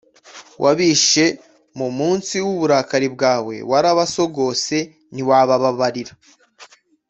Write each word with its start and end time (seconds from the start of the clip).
Wabishe 0.63 1.25
mu 1.77 1.87
munsi 1.97 2.35
w’uburakari 2.45 3.07
bwawe, 3.15 3.55
Warabasogose 3.71 4.77
ntiwabababarira. 5.13 6.13